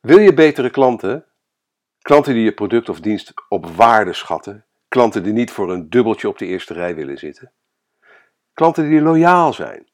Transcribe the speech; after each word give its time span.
Wil 0.00 0.18
je 0.18 0.34
betere 0.34 0.70
klanten? 0.70 1.24
Klanten 2.02 2.34
die 2.34 2.44
je 2.44 2.52
product 2.52 2.88
of 2.88 3.00
dienst 3.00 3.32
op 3.48 3.66
waarde 3.66 4.12
schatten. 4.12 4.66
Klanten 4.88 5.22
die 5.22 5.32
niet 5.32 5.50
voor 5.50 5.72
een 5.72 5.90
dubbeltje 5.90 6.28
op 6.28 6.38
de 6.38 6.46
eerste 6.46 6.74
rij 6.74 6.94
willen 6.94 7.18
zitten. 7.18 7.52
Klanten 8.54 8.88
die 8.88 9.00
loyaal 9.00 9.52
zijn. 9.52 9.88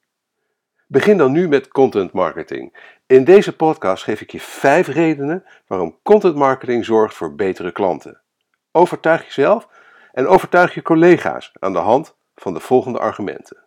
Begin 0.87 1.17
dan 1.17 1.31
nu 1.31 1.47
met 1.47 1.67
content 1.67 2.11
marketing. 2.11 2.95
In 3.05 3.23
deze 3.23 3.55
podcast 3.55 4.03
geef 4.03 4.21
ik 4.21 4.31
je 4.31 4.39
vijf 4.39 4.87
redenen 4.87 5.45
waarom 5.67 5.99
content 6.03 6.35
marketing 6.35 6.85
zorgt 6.85 7.15
voor 7.15 7.35
betere 7.35 7.71
klanten. 7.71 8.21
Overtuig 8.71 9.25
jezelf 9.25 9.67
en 10.11 10.27
overtuig 10.27 10.73
je 10.73 10.81
collega's 10.81 11.51
aan 11.59 11.73
de 11.73 11.79
hand 11.79 12.17
van 12.35 12.53
de 12.53 12.59
volgende 12.59 12.99
argumenten. 12.99 13.65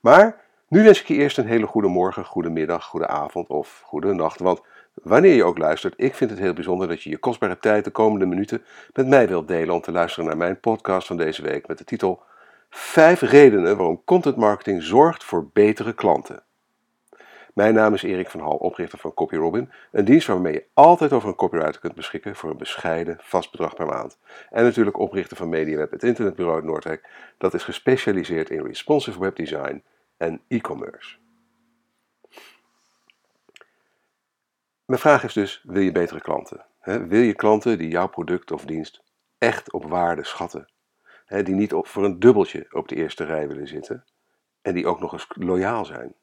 Maar 0.00 0.44
nu 0.72 0.82
wens 0.82 1.00
ik 1.00 1.06
je 1.06 1.14
eerst 1.14 1.38
een 1.38 1.46
hele 1.46 1.66
goede 1.66 1.88
morgen, 1.88 2.24
goede 2.24 2.50
middag, 2.50 2.84
goede 2.84 3.06
avond 3.06 3.48
of 3.48 3.82
goede 3.84 4.12
nacht. 4.12 4.40
Want 4.40 4.60
wanneer 4.94 5.34
je 5.34 5.44
ook 5.44 5.58
luistert, 5.58 5.94
ik 5.96 6.14
vind 6.14 6.30
het 6.30 6.38
heel 6.38 6.52
bijzonder 6.52 6.88
dat 6.88 7.02
je 7.02 7.10
je 7.10 7.18
kostbare 7.18 7.58
tijd 7.58 7.84
de 7.84 7.90
komende 7.90 8.26
minuten 8.26 8.64
met 8.92 9.06
mij 9.06 9.28
wilt 9.28 9.48
delen 9.48 9.74
om 9.74 9.80
te 9.80 9.92
luisteren 9.92 10.28
naar 10.28 10.36
mijn 10.36 10.60
podcast 10.60 11.06
van 11.06 11.16
deze 11.16 11.42
week 11.42 11.66
met 11.66 11.78
de 11.78 11.84
titel 11.84 12.22
5 12.70 13.20
redenen 13.20 13.76
waarom 13.76 14.02
content 14.04 14.36
marketing 14.36 14.82
zorgt 14.82 15.24
voor 15.24 15.48
betere 15.52 15.92
klanten. 15.92 16.42
Mijn 17.54 17.74
naam 17.74 17.94
is 17.94 18.02
Erik 18.02 18.30
van 18.30 18.40
Hal, 18.40 18.56
oprichter 18.56 18.98
van 18.98 19.14
CopyRobin, 19.14 19.70
een 19.90 20.04
dienst 20.04 20.26
waarmee 20.26 20.52
je 20.52 20.64
altijd 20.74 21.12
over 21.12 21.28
een 21.28 21.34
copywriter 21.34 21.80
kunt 21.80 21.94
beschikken 21.94 22.36
voor 22.36 22.50
een 22.50 22.56
bescheiden 22.56 23.16
vast 23.20 23.50
bedrag 23.50 23.74
per 23.74 23.86
maand. 23.86 24.18
En 24.50 24.64
natuurlijk 24.64 24.98
oprichter 24.98 25.36
van 25.36 25.48
MediaWeb, 25.48 25.90
het 25.90 26.02
internetbureau 26.02 26.64
Noordwijk, 26.64 27.08
dat 27.38 27.54
is 27.54 27.62
gespecialiseerd 27.62 28.50
in 28.50 28.66
responsive 28.66 29.20
webdesign 29.20 29.82
en 30.22 30.40
e-commerce. 30.48 31.16
Mijn 34.84 35.00
vraag 35.00 35.24
is 35.24 35.32
dus, 35.32 35.62
wil 35.64 35.82
je 35.82 35.92
betere 35.92 36.20
klanten? 36.20 36.66
Wil 36.82 37.20
je 37.20 37.34
klanten 37.34 37.78
die 37.78 37.88
jouw 37.88 38.08
product 38.08 38.50
of 38.50 38.64
dienst 38.64 39.02
echt 39.38 39.72
op 39.72 39.84
waarde 39.84 40.24
schatten? 40.24 40.68
Die 41.26 41.54
niet 41.54 41.74
voor 41.76 42.04
een 42.04 42.18
dubbeltje 42.18 42.66
op 42.70 42.88
de 42.88 42.94
eerste 42.94 43.24
rij 43.24 43.48
willen 43.48 43.68
zitten 43.68 44.04
en 44.60 44.74
die 44.74 44.86
ook 44.86 45.00
nog 45.00 45.12
eens 45.12 45.26
loyaal 45.28 45.84
zijn? 45.84 46.14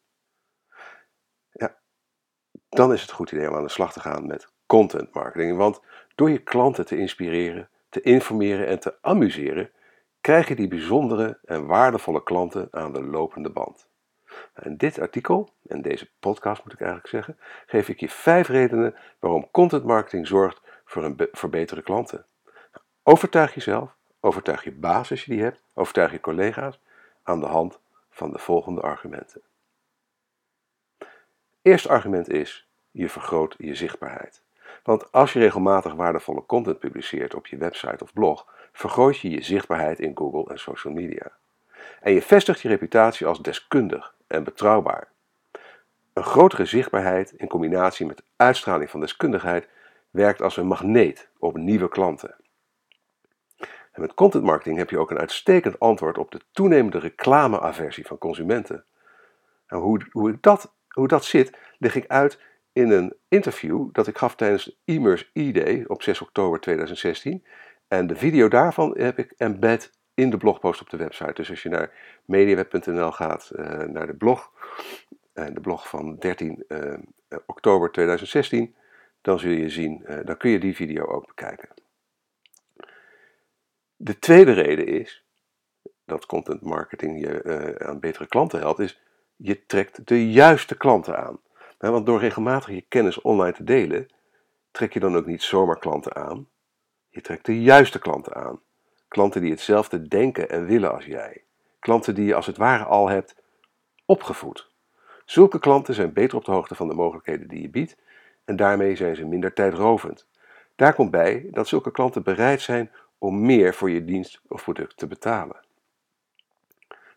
Ja, 1.51 1.79
dan 2.69 2.93
is 2.93 3.01
het 3.01 3.11
goed 3.11 3.31
idee 3.31 3.49
om 3.49 3.55
aan 3.55 3.63
de 3.63 3.69
slag 3.69 3.93
te 3.93 3.99
gaan 3.99 4.27
met 4.27 4.51
content 4.65 5.13
marketing. 5.13 5.57
Want 5.57 5.81
door 6.15 6.29
je 6.29 6.43
klanten 6.43 6.85
te 6.85 6.97
inspireren, 6.97 7.69
te 7.89 8.01
informeren 8.01 8.67
en 8.67 8.79
te 8.79 8.97
amuseren, 9.01 9.71
krijg 10.21 10.47
je 10.47 10.55
die 10.55 10.67
bijzondere 10.67 11.39
en 11.43 11.65
waardevolle 11.65 12.23
klanten 12.23 12.67
aan 12.71 12.93
de 12.93 13.03
lopende 13.03 13.49
band. 13.49 13.88
In 14.63 14.77
dit 14.77 14.99
artikel, 14.99 15.49
en 15.67 15.81
deze 15.81 16.09
podcast 16.19 16.63
moet 16.63 16.73
ik 16.73 16.79
eigenlijk 16.79 17.09
zeggen, 17.09 17.37
geef 17.65 17.89
ik 17.89 17.99
je 17.99 18.09
vijf 18.09 18.47
redenen 18.47 18.95
waarom 19.19 19.51
content 19.51 19.83
marketing 19.83 20.27
zorgt 20.27 20.61
voor, 20.85 21.03
een 21.03 21.27
voor 21.31 21.49
betere 21.49 21.81
klanten. 21.81 22.25
Overtuig 23.03 23.53
jezelf, 23.53 23.95
overtuig 24.19 24.63
je 24.63 24.71
baas 24.71 25.11
als 25.11 25.25
je 25.25 25.31
die 25.31 25.43
hebt, 25.43 25.63
overtuig 25.73 26.11
je 26.11 26.19
collega's 26.19 26.79
aan 27.23 27.39
de 27.39 27.45
hand 27.45 27.79
van 28.09 28.31
de 28.31 28.39
volgende 28.39 28.81
argumenten. 28.81 29.41
Eerste 31.61 31.89
argument 31.89 32.29
is, 32.29 32.67
je 32.91 33.09
vergroot 33.09 33.55
je 33.57 33.75
zichtbaarheid. 33.75 34.41
Want 34.83 35.11
als 35.11 35.33
je 35.33 35.39
regelmatig 35.39 35.93
waardevolle 35.93 36.45
content 36.45 36.79
publiceert 36.79 37.35
op 37.35 37.47
je 37.47 37.57
website 37.57 38.03
of 38.03 38.13
blog, 38.13 38.47
vergroot 38.71 39.17
je 39.17 39.29
je 39.29 39.41
zichtbaarheid 39.41 39.99
in 39.99 40.17
Google 40.17 40.51
en 40.53 40.59
social 40.59 40.93
media. 40.93 41.31
En 42.01 42.13
je 42.13 42.21
vestigt 42.21 42.61
je 42.61 42.67
reputatie 42.67 43.27
als 43.27 43.41
deskundig 43.41 44.15
en 44.29 44.43
betrouwbaar. 44.43 45.11
Een 46.13 46.23
grotere 46.23 46.65
zichtbaarheid 46.65 47.31
in 47.31 47.47
combinatie 47.47 48.05
met 48.05 48.23
uitstraling 48.35 48.89
van 48.89 48.99
deskundigheid 48.99 49.67
werkt 50.09 50.41
als 50.41 50.57
een 50.57 50.67
magneet 50.67 51.29
op 51.39 51.57
nieuwe 51.57 51.89
klanten. 51.89 52.35
En 53.91 54.01
met 54.01 54.13
content 54.13 54.43
marketing 54.43 54.77
heb 54.77 54.89
je 54.89 54.97
ook 54.97 55.11
een 55.11 55.19
uitstekend 55.19 55.79
antwoord 55.79 56.17
op 56.17 56.31
de 56.31 56.41
toenemende 56.51 56.99
reclameaversie 56.99 58.05
van 58.05 58.17
consumenten. 58.17 58.85
En 59.67 59.77
hoe, 59.77 60.07
hoe, 60.11 60.37
dat, 60.41 60.75
hoe 60.87 61.07
dat 61.07 61.25
zit, 61.25 61.57
leg 61.77 61.95
ik 61.95 62.07
uit 62.07 62.39
in 62.73 62.91
een 62.91 63.15
interview 63.27 63.89
dat 63.91 64.07
ik 64.07 64.17
gaf 64.17 64.35
tijdens 64.35 64.65
de 64.65 64.75
e 64.83 65.25
E-Day 65.33 65.83
op 65.87 66.01
6 66.01 66.21
oktober 66.21 66.59
2016. 66.59 67.45
En 67.87 68.07
de 68.07 68.15
video 68.15 68.47
daarvan 68.47 68.97
heb 68.97 69.17
ik 69.17 69.33
embed 69.37 69.98
in 70.19 70.29
de 70.29 70.37
blogpost 70.37 70.81
op 70.81 70.89
de 70.89 70.97
website. 70.97 71.33
Dus 71.33 71.49
als 71.49 71.63
je 71.63 71.69
naar 71.69 71.91
mediaweb.nl 72.25 73.11
gaat, 73.11 73.51
uh, 73.55 73.65
naar 73.77 74.07
de 74.07 74.15
blog, 74.15 74.51
uh, 75.33 75.45
de 75.53 75.61
blog 75.61 75.89
van 75.89 76.15
13 76.17 76.63
uh, 76.67 76.93
eh, 76.93 76.99
oktober 77.45 77.91
2016, 77.91 78.75
dan 79.21 79.39
zul 79.39 79.51
je 79.51 79.69
zien, 79.69 80.05
dan 80.25 80.37
kun 80.37 80.49
je 80.49 80.59
die 80.59 80.75
video 80.75 81.05
ook 81.05 81.27
bekijken. 81.27 81.69
De 83.95 84.19
tweede 84.19 84.51
reden 84.51 84.87
is 84.87 85.25
dat 86.05 86.25
content 86.25 86.61
marketing 86.61 87.19
je 87.19 87.75
aan 87.79 87.99
betere 87.99 88.27
klanten 88.27 88.59
helpt, 88.59 88.79
is 88.79 89.01
je 89.35 89.65
trekt 89.65 90.07
de 90.07 90.31
juiste 90.31 90.77
klanten 90.77 91.17
aan. 91.17 91.39
Want 91.77 92.05
door 92.05 92.19
regelmatig 92.19 92.69
je 92.69 92.81
kennis 92.81 93.21
online 93.21 93.53
te 93.53 93.63
delen, 93.63 94.07
trek 94.71 94.93
je 94.93 94.99
dan 94.99 95.15
ook 95.15 95.25
niet 95.25 95.41
zomaar 95.41 95.79
klanten 95.79 96.15
aan. 96.15 96.47
Je 97.09 97.21
trekt 97.21 97.45
de 97.45 97.61
juiste 97.61 97.99
klanten 97.99 98.35
aan. 98.35 98.61
Klanten 99.09 99.41
die 99.41 99.51
hetzelfde 99.51 100.07
denken 100.07 100.49
en 100.49 100.65
willen 100.65 100.93
als 100.93 101.05
jij. 101.05 101.43
Klanten 101.79 102.15
die 102.15 102.25
je 102.25 102.35
als 102.35 102.45
het 102.45 102.57
ware 102.57 102.83
al 102.83 103.09
hebt 103.09 103.35
opgevoed. 104.05 104.69
Zulke 105.25 105.59
klanten 105.59 105.93
zijn 105.93 106.13
beter 106.13 106.37
op 106.37 106.45
de 106.45 106.51
hoogte 106.51 106.75
van 106.75 106.87
de 106.87 106.93
mogelijkheden 106.93 107.47
die 107.47 107.61
je 107.61 107.69
biedt 107.69 107.97
en 108.45 108.55
daarmee 108.55 108.95
zijn 108.95 109.15
ze 109.15 109.25
minder 109.25 109.53
tijdrovend. 109.53 110.27
Daar 110.75 110.93
komt 110.93 111.11
bij 111.11 111.47
dat 111.51 111.67
zulke 111.67 111.91
klanten 111.91 112.23
bereid 112.23 112.61
zijn 112.61 112.91
om 113.17 113.45
meer 113.45 113.73
voor 113.73 113.89
je 113.89 114.05
dienst 114.05 114.41
of 114.47 114.63
product 114.63 114.97
te 114.97 115.07
betalen. 115.07 115.59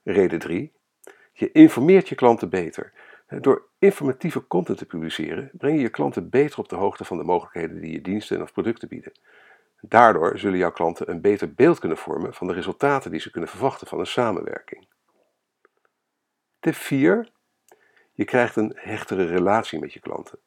Reden 0.02 0.38
3. 0.38 0.72
Je 1.32 1.52
informeert 1.52 2.08
je 2.08 2.14
klanten 2.14 2.48
beter. 2.48 2.92
Door 3.28 3.66
informatieve 3.78 4.46
content 4.46 4.78
te 4.78 4.86
publiceren 4.86 5.50
breng 5.52 5.76
je 5.76 5.82
je 5.82 5.88
klanten 5.88 6.28
beter 6.28 6.58
op 6.58 6.68
de 6.68 6.76
hoogte 6.76 7.04
van 7.04 7.16
de 7.16 7.24
mogelijkheden 7.24 7.80
die 7.80 7.92
je 7.92 8.00
diensten 8.00 8.42
of 8.42 8.52
producten 8.52 8.88
bieden. 8.88 9.12
Daardoor 9.84 10.38
zullen 10.38 10.58
jouw 10.58 10.72
klanten 10.72 11.10
een 11.10 11.20
beter 11.20 11.54
beeld 11.54 11.78
kunnen 11.78 11.98
vormen 11.98 12.34
van 12.34 12.46
de 12.46 12.52
resultaten 12.52 13.10
die 13.10 13.20
ze 13.20 13.30
kunnen 13.30 13.50
verwachten 13.50 13.86
van 13.86 13.98
een 13.98 14.06
samenwerking. 14.06 14.86
Tip 16.60 16.74
4. 16.74 17.30
Je 18.12 18.24
krijgt 18.24 18.56
een 18.56 18.72
hechtere 18.76 19.24
relatie 19.24 19.78
met 19.78 19.92
je 19.92 20.00
klanten. 20.00 20.38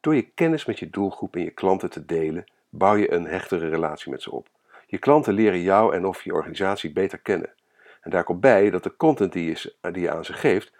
Door 0.00 0.14
je 0.14 0.30
kennis 0.30 0.64
met 0.64 0.78
je 0.78 0.90
doelgroep 0.90 1.36
en 1.36 1.42
je 1.42 1.50
klanten 1.50 1.90
te 1.90 2.04
delen, 2.04 2.44
bouw 2.68 2.94
je 2.94 3.12
een 3.12 3.26
hechtere 3.26 3.68
relatie 3.68 4.10
met 4.10 4.22
ze 4.22 4.30
op. 4.30 4.48
Je 4.86 4.98
klanten 4.98 5.34
leren 5.34 5.60
jou 5.60 5.94
en 5.94 6.06
of 6.06 6.22
je 6.22 6.32
organisatie 6.32 6.92
beter 6.92 7.18
kennen. 7.18 7.52
En 8.00 8.10
daar 8.10 8.24
komt 8.24 8.40
bij 8.40 8.70
dat 8.70 8.82
de 8.82 8.96
content 8.96 9.32
die 9.32 9.44
je, 9.44 9.90
die 9.92 10.10
aan 10.10 10.24
ze 10.24 10.32
geeft, 10.32 10.72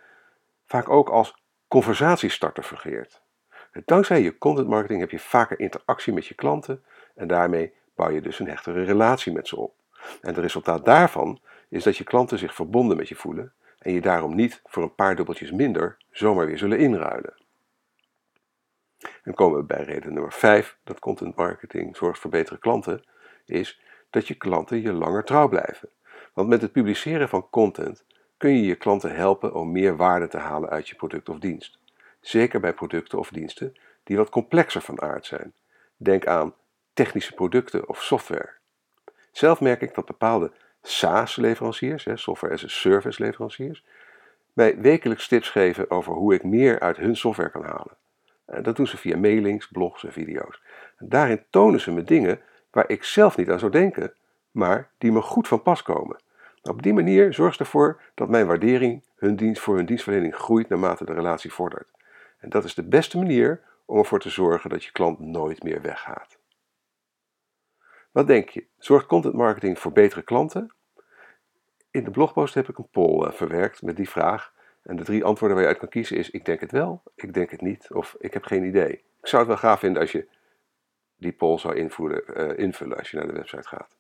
vaak 0.67 0.89
ook 0.89 1.09
als 1.09 1.43
conversatiestarter 1.67 2.63
fungeert. 2.63 3.23
Dankzij 3.85 4.23
je 4.23 4.39
content 4.39 4.69
marketing 4.69 5.01
heb 5.01 5.11
je 5.11 5.19
vaker 5.19 5.61
interactie 5.61 6.13
met 6.13 6.27
je 6.27 6.35
klanten 6.35 6.85
en 7.19 7.29
daarmee 7.29 7.73
bouw 7.95 8.11
je 8.11 8.21
dus 8.21 8.39
een 8.39 8.49
hechtere 8.49 8.85
relatie 8.85 9.33
met 9.33 9.49
ze 9.49 9.57
op. 9.57 9.75
En 10.21 10.29
het 10.29 10.39
resultaat 10.39 10.85
daarvan 10.85 11.41
is 11.69 11.83
dat 11.83 11.97
je 11.97 12.05
klanten 12.05 12.39
zich 12.39 12.55
verbonden 12.55 12.97
met 12.97 13.09
je 13.09 13.15
voelen 13.15 13.53
en 13.79 13.93
je 13.93 14.01
daarom 14.01 14.35
niet 14.35 14.61
voor 14.65 14.83
een 14.83 14.95
paar 14.95 15.17
dubbeltjes 15.17 15.51
minder 15.51 15.97
zomaar 16.11 16.47
weer 16.47 16.59
zullen 16.59 16.79
inruilen. 16.79 17.35
En 19.23 19.35
komen 19.35 19.59
we 19.59 19.65
bij 19.65 19.85
reden 19.85 20.13
nummer 20.13 20.33
5 20.33 20.79
dat 20.85 20.99
content 20.99 21.37
marketing 21.37 21.97
zorgt 21.97 22.21
voor 22.21 22.31
betere 22.31 22.59
klanten, 22.59 23.05
is 23.45 23.81
dat 24.11 24.29
je 24.29 24.35
klanten 24.35 24.83
je 24.83 24.93
langer 24.93 25.25
trouw 25.25 25.49
blijven. 25.49 25.89
Want 26.33 26.49
met 26.49 26.63
het 26.63 26.73
publiceren 26.73 27.29
van 27.29 27.51
content 27.51 28.05
kun 28.37 28.57
je 28.57 28.63
je 28.63 28.75
klanten 28.75 29.15
helpen 29.15 29.55
om 29.55 29.73
meer 29.73 29.97
waarde 29.97 30.29
te 30.29 30.39
halen 30.39 30.71
uit 30.71 30.89
je 30.89 30.95
product 30.95 31.29
of 31.29 31.39
dienst. 31.39 31.79
Zeker 32.21 32.61
bij 32.61 32.75
producten 32.75 33.19
of 33.19 33.31
diensten 33.31 33.75
die 34.05 34.17
wat 34.17 34.29
complexer 34.29 34.81
van 34.81 35.01
aard 35.01 35.27
zijn. 35.27 35.55
Denk 35.97 36.27
aan 36.27 36.55
technische 36.99 37.35
producten 37.35 37.89
of 37.89 38.03
software. 38.03 38.51
Zelf 39.33 39.61
merk 39.61 39.81
ik 39.81 39.95
dat 39.95 40.07
bepaalde 40.07 40.53
SaaS-leveranciers, 40.83 42.07
software 42.15 42.55
as 42.55 42.65
a 42.65 42.69
service 42.69 43.23
leveranciers, 43.23 43.85
mij 44.53 44.79
wekelijks 44.79 45.29
tips 45.29 45.51
geven 45.51 45.91
over 45.91 46.13
hoe 46.13 46.35
ik 46.35 46.43
meer 46.43 46.81
uit 46.81 46.97
hun 46.97 47.17
software 47.17 47.51
kan 47.51 47.65
halen. 47.65 47.97
Dat 48.65 48.77
doen 48.77 48.87
ze 48.87 48.97
via 48.97 49.17
mailings, 49.17 49.69
blogs 49.69 50.05
en 50.05 50.13
video's. 50.13 50.63
daarin 50.99 51.45
tonen 51.51 51.81
ze 51.81 51.91
me 51.91 52.03
dingen 52.03 52.41
waar 52.71 52.89
ik 52.89 53.05
zelf 53.05 53.37
niet 53.37 53.51
aan 53.51 53.59
zou 53.59 53.73
denken, 53.73 54.13
maar 54.51 54.91
die 54.99 55.13
me 55.13 55.21
goed 55.21 55.49
van 55.49 55.63
pas 55.63 55.83
komen. 55.83 56.21
Op 56.63 56.83
die 56.83 56.93
manier 56.93 57.35
zorgt 57.35 57.57
ze 57.57 57.63
ervoor 57.63 58.01
dat 58.15 58.29
mijn 58.29 58.47
waardering 58.47 59.05
hun 59.17 59.37
dienst, 59.37 59.63
voor 59.63 59.77
hun 59.77 59.87
dienstverlening 59.87 60.35
groeit 60.35 60.69
naarmate 60.69 61.05
de 61.05 61.13
relatie 61.13 61.53
vordert. 61.53 61.89
En 62.39 62.49
dat 62.49 62.65
is 62.65 62.75
de 62.75 62.89
beste 62.89 63.19
manier 63.19 63.61
om 63.85 63.99
ervoor 63.99 64.21
te 64.21 64.31
zorgen 64.31 64.71
dat 64.71 64.85
je 64.85 64.93
klant 64.93 65.19
nooit 65.19 65.63
meer 65.63 65.83
weggaat. 65.83 66.38
Wat 68.19 68.27
denk 68.27 68.49
je? 68.49 68.67
Zorgt 68.79 69.07
content 69.07 69.35
marketing 69.35 69.79
voor 69.79 69.93
betere 69.93 70.23
klanten? 70.23 70.75
In 71.91 72.05
de 72.05 72.11
blogpost 72.11 72.55
heb 72.55 72.69
ik 72.69 72.79
een 72.79 72.89
poll 72.91 73.27
eh, 73.27 73.33
verwerkt 73.33 73.83
met 73.83 73.97
die 73.97 74.09
vraag. 74.09 74.53
En 74.83 74.97
de 74.97 75.05
drie 75.05 75.25
antwoorden 75.25 75.57
waar 75.57 75.67
je 75.67 75.73
uit 75.73 75.81
kan 75.81 75.89
kiezen 75.89 76.17
is: 76.17 76.31
ik 76.31 76.45
denk 76.45 76.61
het 76.61 76.71
wel, 76.71 77.03
ik 77.15 77.35
denk 77.35 77.51
het 77.51 77.61
niet 77.61 77.93
of 77.93 78.17
ik 78.19 78.35
heb 78.35 78.45
geen 78.45 78.65
idee. 78.65 78.93
Ik 78.93 79.27
zou 79.27 79.43
het 79.43 79.51
wel 79.51 79.71
gaaf 79.71 79.81
vinden 79.81 80.03
als 80.03 80.13
je 80.13 80.29
die 81.17 81.33
poll 81.33 81.59
zou 81.59 81.75
invullen, 81.77 82.23
uh, 82.37 82.59
invullen 82.59 82.99
als 82.99 83.11
je 83.11 83.17
naar 83.17 83.27
de 83.27 83.33
website 83.33 83.69
gaat. 83.69 83.97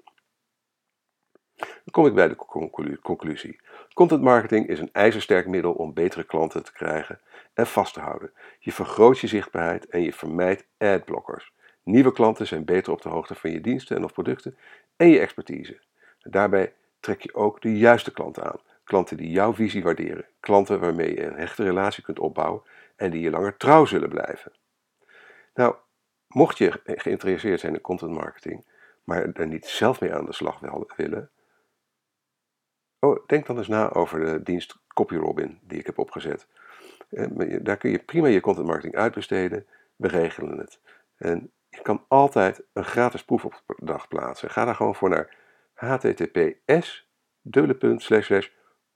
Dan 1.56 1.90
kom 1.90 2.06
ik 2.06 2.14
bij 2.14 2.28
de 2.28 2.98
conclusie. 3.02 3.60
Content 3.94 4.22
marketing 4.22 4.68
is 4.68 4.80
een 4.80 4.92
ijzersterk 4.92 5.46
middel 5.46 5.72
om 5.72 5.94
betere 5.94 6.24
klanten 6.24 6.64
te 6.64 6.72
krijgen 6.72 7.20
en 7.54 7.66
vast 7.66 7.94
te 7.94 8.00
houden. 8.00 8.32
Je 8.58 8.72
vergroot 8.72 9.18
je 9.18 9.26
zichtbaarheid 9.26 9.86
en 9.86 10.02
je 10.02 10.12
vermijdt 10.12 10.66
adblockers. 10.78 11.52
Nieuwe 11.88 12.12
klanten 12.12 12.46
zijn 12.46 12.64
beter 12.64 12.92
op 12.92 13.02
de 13.02 13.08
hoogte 13.08 13.34
van 13.34 13.50
je 13.50 13.60
diensten 13.60 13.96
en 13.96 14.04
of 14.04 14.12
producten 14.12 14.56
en 14.96 15.08
je 15.08 15.18
expertise. 15.18 15.80
Daarbij 16.18 16.74
trek 17.00 17.22
je 17.22 17.34
ook 17.34 17.62
de 17.62 17.78
juiste 17.78 18.12
klanten 18.12 18.44
aan. 18.44 18.60
Klanten 18.84 19.16
die 19.16 19.30
jouw 19.30 19.54
visie 19.54 19.82
waarderen. 19.82 20.26
Klanten 20.40 20.80
waarmee 20.80 21.14
je 21.14 21.24
een 21.24 21.36
hechte 21.36 21.62
relatie 21.62 22.02
kunt 22.02 22.18
opbouwen 22.18 22.62
en 22.96 23.10
die 23.10 23.20
je 23.20 23.30
langer 23.30 23.56
trouw 23.56 23.84
zullen 23.84 24.08
blijven. 24.08 24.52
Nou, 25.54 25.74
mocht 26.26 26.58
je 26.58 26.80
geïnteresseerd 26.84 27.60
zijn 27.60 27.74
in 27.74 27.80
content 27.80 28.12
marketing, 28.12 28.64
maar 29.04 29.32
er 29.32 29.46
niet 29.46 29.66
zelf 29.66 30.00
mee 30.00 30.14
aan 30.14 30.26
de 30.26 30.32
slag 30.32 30.60
willen, 30.96 31.30
oh, 32.98 33.26
denk 33.26 33.46
dan 33.46 33.58
eens 33.58 33.68
na 33.68 33.90
over 33.90 34.20
de 34.20 34.42
dienst 34.42 34.78
CopyRobin 34.94 35.58
die 35.62 35.78
ik 35.78 35.86
heb 35.86 35.98
opgezet. 35.98 36.46
Eh, 37.10 37.58
daar 37.62 37.76
kun 37.76 37.90
je 37.90 37.98
prima 37.98 38.26
je 38.26 38.40
content 38.40 38.66
marketing 38.66 38.94
uitbesteden. 38.94 39.66
We 39.96 40.08
regelen 40.08 40.58
het. 40.58 40.80
En 41.16 41.52
je 41.78 41.84
kan 41.84 42.04
altijd 42.08 42.62
een 42.72 42.84
gratis 42.84 43.24
proefopdracht 43.24 44.08
plaatsen. 44.08 44.50
Ga 44.50 44.64
daar 44.64 44.74
gewoon 44.74 44.94
voor 44.94 45.08
naar 45.08 45.36
https 45.74 47.08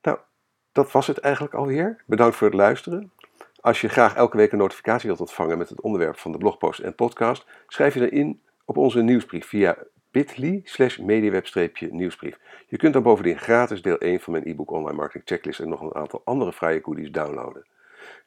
Nou, 0.02 0.18
dat 0.72 0.92
was 0.92 1.06
het 1.06 1.18
eigenlijk 1.18 1.54
alweer. 1.54 2.02
Bedankt 2.06 2.36
voor 2.36 2.46
het 2.46 2.56
luisteren. 2.56 3.12
Als 3.60 3.80
je 3.80 3.88
graag 3.88 4.14
elke 4.14 4.36
week 4.36 4.52
een 4.52 4.58
notificatie 4.58 5.08
wilt 5.08 5.20
ontvangen 5.20 5.58
met 5.58 5.68
het 5.68 5.80
onderwerp 5.80 6.18
van 6.18 6.32
de 6.32 6.38
blogpost 6.38 6.80
en 6.80 6.94
podcast, 6.94 7.46
schrijf 7.66 7.94
je 7.94 8.00
dan 8.00 8.10
in 8.10 8.42
op 8.64 8.76
onze 8.76 9.02
nieuwsbrief 9.02 9.46
via 9.46 9.76
bit.ly 10.14 10.60
slash 10.64 10.98
mediaweb-nieuwsbrief. 10.98 12.38
Je 12.66 12.76
kunt 12.76 12.92
dan 12.92 13.02
bovendien 13.02 13.38
gratis 13.38 13.82
deel 13.82 13.98
1 13.98 14.20
van 14.20 14.32
mijn 14.32 14.46
e-book 14.46 14.70
Online 14.70 14.96
Marketing 14.96 15.24
Checklist 15.26 15.60
en 15.60 15.68
nog 15.68 15.80
een 15.80 15.94
aantal 15.94 16.22
andere 16.24 16.52
vrije 16.52 16.80
goodies 16.82 17.10
downloaden. 17.10 17.66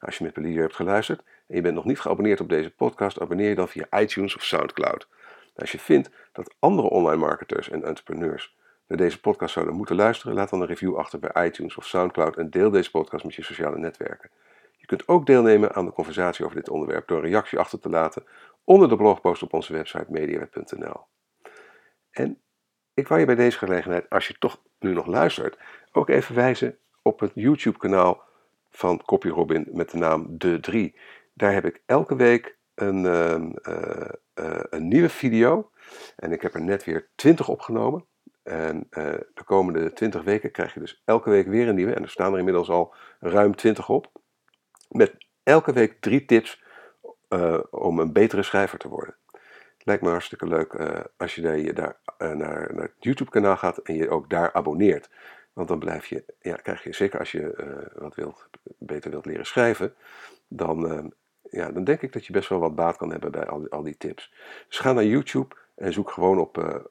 Als 0.00 0.18
je 0.18 0.24
met 0.24 0.32
plezier 0.32 0.60
hebt 0.60 0.74
geluisterd 0.74 1.22
en 1.46 1.56
je 1.56 1.62
bent 1.62 1.74
nog 1.74 1.84
niet 1.84 2.00
geabonneerd 2.00 2.40
op 2.40 2.48
deze 2.48 2.70
podcast, 2.70 3.20
abonneer 3.20 3.48
je 3.48 3.54
dan 3.54 3.68
via 3.68 4.00
iTunes 4.00 4.36
of 4.36 4.42
Soundcloud. 4.42 5.08
Als 5.56 5.72
je 5.72 5.78
vindt 5.78 6.10
dat 6.32 6.54
andere 6.58 6.88
online 6.88 7.20
marketers 7.20 7.70
en 7.70 7.84
entrepreneurs 7.84 8.56
naar 8.86 8.98
deze 8.98 9.20
podcast 9.20 9.52
zouden 9.52 9.74
moeten 9.74 9.96
luisteren, 9.96 10.34
laat 10.34 10.50
dan 10.50 10.60
een 10.60 10.66
review 10.66 10.96
achter 10.96 11.18
bij 11.18 11.46
iTunes 11.46 11.76
of 11.76 11.86
Soundcloud 11.86 12.36
en 12.36 12.50
deel 12.50 12.70
deze 12.70 12.90
podcast 12.90 13.24
met 13.24 13.34
je 13.34 13.42
sociale 13.42 13.78
netwerken. 13.78 14.30
Je 14.76 14.86
kunt 14.86 15.08
ook 15.08 15.26
deelnemen 15.26 15.74
aan 15.74 15.84
de 15.84 15.92
conversatie 15.92 16.44
over 16.44 16.56
dit 16.56 16.68
onderwerp 16.68 17.08
door 17.08 17.18
een 17.18 17.30
reactie 17.30 17.58
achter 17.58 17.80
te 17.80 17.88
laten 17.88 18.24
onder 18.64 18.88
de 18.88 18.96
blogpost 18.96 19.42
op 19.42 19.52
onze 19.52 19.72
website 19.72 20.06
mediaweb.nl. 20.08 21.00
En 22.18 22.40
ik 22.94 23.08
wou 23.08 23.20
je 23.20 23.26
bij 23.26 23.34
deze 23.34 23.58
gelegenheid, 23.58 24.10
als 24.10 24.26
je 24.28 24.38
toch 24.38 24.62
nu 24.78 24.92
nog 24.92 25.06
luistert, 25.06 25.58
ook 25.92 26.08
even 26.08 26.34
wijzen 26.34 26.78
op 27.02 27.20
het 27.20 27.30
YouTube-kanaal 27.34 28.22
van 28.70 29.02
CopyRobin 29.04 29.68
met 29.72 29.90
de 29.90 29.98
naam 29.98 30.38
De 30.38 30.60
3. 30.60 30.98
Daar 31.34 31.52
heb 31.52 31.64
ik 31.64 31.82
elke 31.86 32.16
week 32.16 32.56
een, 32.74 33.04
uh, 33.04 33.50
uh, 34.34 34.60
een 34.70 34.88
nieuwe 34.88 35.08
video. 35.08 35.70
En 36.16 36.32
ik 36.32 36.42
heb 36.42 36.54
er 36.54 36.62
net 36.62 36.84
weer 36.84 37.08
20 37.14 37.48
opgenomen. 37.48 38.04
En 38.42 38.76
uh, 38.90 39.04
de 39.34 39.44
komende 39.44 39.92
20 39.92 40.22
weken 40.22 40.50
krijg 40.50 40.74
je 40.74 40.80
dus 40.80 41.02
elke 41.04 41.30
week 41.30 41.46
weer 41.46 41.68
een 41.68 41.74
nieuwe. 41.74 41.94
En 41.94 42.02
er 42.02 42.10
staan 42.10 42.32
er 42.32 42.38
inmiddels 42.38 42.68
al 42.68 42.94
ruim 43.20 43.56
20 43.56 43.88
op. 43.88 44.12
Met 44.88 45.14
elke 45.42 45.72
week 45.72 46.00
drie 46.00 46.24
tips 46.24 46.62
om 47.70 47.98
een 47.98 48.12
betere 48.12 48.42
schrijver 48.42 48.78
te 48.78 48.88
worden. 48.88 49.16
Lijkt 49.88 50.02
me 50.02 50.08
hartstikke 50.08 50.46
leuk 50.46 50.74
als 51.16 51.34
je 51.34 51.40
daar, 51.72 51.96
daar 52.18 52.36
naar, 52.36 52.68
het 52.68 52.92
YouTube 52.98 53.30
kanaal 53.30 53.56
gaat 53.56 53.78
en 53.78 53.94
je 53.94 54.10
ook 54.10 54.30
daar 54.30 54.52
abonneert. 54.52 55.10
Want 55.52 55.68
dan 55.68 55.78
blijf 55.78 56.06
je, 56.06 56.24
ja, 56.40 56.56
krijg 56.56 56.82
je, 56.84 56.92
zeker 56.92 57.18
als 57.18 57.32
je 57.32 57.54
uh, 57.94 58.02
wat 58.02 58.14
wilt, 58.14 58.48
beter 58.78 59.10
wilt 59.10 59.26
leren 59.26 59.46
schrijven, 59.46 59.94
dan, 60.48 61.12
ja, 61.50 61.70
dan 61.72 61.84
denk 61.84 62.02
ik 62.02 62.12
dat 62.12 62.26
je 62.26 62.32
best 62.32 62.48
wel 62.48 62.58
wat 62.58 62.74
baat 62.74 62.96
kan 62.96 63.10
hebben 63.10 63.30
bij 63.30 63.46
al, 63.46 63.82
die 63.82 63.96
tips. 63.96 64.32
Dus 64.68 64.78
ga 64.78 64.92
naar 64.92 65.04
YouTube 65.04 65.54
en 65.74 65.92
zoek 65.92 66.10
gewoon 66.10 66.38
op, 66.38 66.84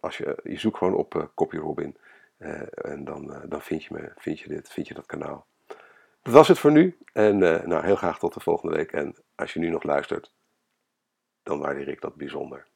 als 0.00 0.18
je, 0.18 0.38
je 0.42 0.58
zoekt 0.58 0.78
gewoon 0.78 0.94
op 0.94 1.30
CopyRobin. 1.34 1.96
en 2.74 3.04
dan, 3.04 3.42
dan 3.48 3.62
vind, 3.62 3.84
je 3.84 3.94
me, 3.94 4.12
vind, 4.16 4.40
je 4.40 4.48
dit, 4.48 4.68
vind 4.68 4.88
je 4.88 4.94
dat 4.94 5.06
kanaal. 5.06 5.46
Dat 6.22 6.34
was 6.34 6.48
het 6.48 6.58
voor 6.58 6.72
nu. 6.72 6.96
En 7.12 7.38
nou, 7.38 7.84
heel 7.84 7.96
graag 7.96 8.18
tot 8.18 8.34
de 8.34 8.40
volgende 8.40 8.76
week. 8.76 8.92
En 8.92 9.14
als 9.34 9.52
je 9.52 9.60
nu 9.60 9.68
nog 9.68 9.82
luistert, 9.82 10.34
dan 11.46 11.58
waardeer 11.58 11.88
ik 11.88 12.00
dat 12.00 12.14
bijzonder. 12.14 12.66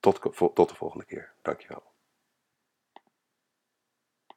Tot, 0.00 0.20
tot 0.54 0.68
de 0.68 0.74
volgende 0.74 1.04
keer. 1.04 1.32
Dankjewel. 1.42 1.89